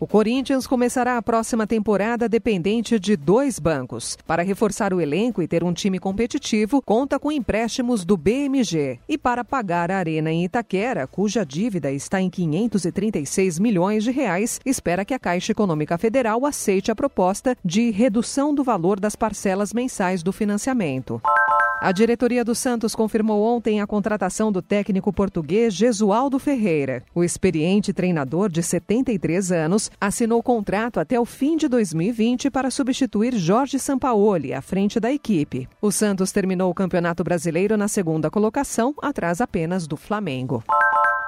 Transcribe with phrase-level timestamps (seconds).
[0.00, 4.16] O Corinthians começará a próxima temporada dependente de dois bancos.
[4.26, 8.98] Para reforçar o elenco e ter um time competitivo, conta com empréstimos do BMG.
[9.06, 14.58] E para pagar a arena em Itaquera, cuja dívida está em 536 milhões de reais,
[14.64, 19.74] espera que a Caixa Econômica Federal aceite a proposta de redução do valor das parcelas
[19.74, 21.20] mensais do financiamento.
[21.82, 27.02] A diretoria do Santos confirmou ontem a contratação do técnico português Gesualdo Ferreira.
[27.14, 33.34] O experiente treinador de 73 anos assinou contrato até o fim de 2020 para substituir
[33.34, 35.66] Jorge Sampaoli à frente da equipe.
[35.80, 40.62] O Santos terminou o Campeonato Brasileiro na segunda colocação, atrás apenas do Flamengo.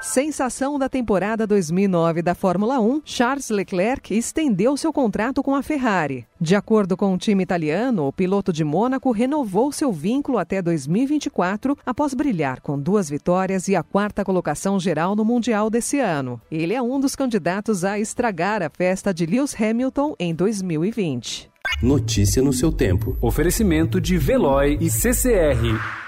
[0.00, 6.26] Sensação da temporada 2009 da Fórmula 1, Charles Leclerc estendeu seu contrato com a Ferrari.
[6.40, 11.76] De acordo com o time italiano, o piloto de Mônaco renovou seu vínculo até 2024
[11.84, 16.40] após brilhar com duas vitórias e a quarta colocação geral no Mundial desse ano.
[16.50, 21.50] Ele é um dos candidatos a estragar a festa de Lewis Hamilton em 2020.
[21.82, 23.16] Notícia no seu tempo.
[23.20, 26.05] Oferecimento de Veloy e CCR.